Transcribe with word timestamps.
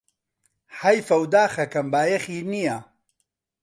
حەیفه 0.79 1.15
و 1.21 1.25
داخەکەم 1.33 1.87
بایەخی 1.93 2.39
نییە 2.51 2.77